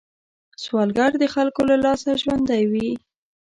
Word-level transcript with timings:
سوالګر 0.63 1.11
د 1.19 1.23
خلکو 1.33 1.61
له 1.69 1.75
لاسه 1.85 2.09
ژوندی 2.21 2.63
وي 2.71 2.89